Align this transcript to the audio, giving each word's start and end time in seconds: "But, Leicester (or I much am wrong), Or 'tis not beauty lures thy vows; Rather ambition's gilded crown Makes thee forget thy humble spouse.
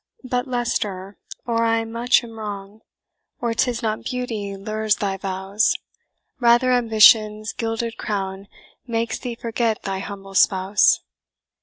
"But, 0.23 0.47
Leicester 0.47 1.19
(or 1.45 1.63
I 1.63 1.83
much 1.85 2.23
am 2.23 2.39
wrong), 2.39 2.81
Or 3.39 3.53
'tis 3.53 3.83
not 3.83 4.03
beauty 4.03 4.55
lures 4.57 4.95
thy 4.95 5.15
vows; 5.17 5.77
Rather 6.39 6.71
ambition's 6.71 7.53
gilded 7.53 7.97
crown 7.99 8.47
Makes 8.87 9.19
thee 9.19 9.35
forget 9.35 9.83
thy 9.83 9.99
humble 9.99 10.33
spouse. 10.33 11.01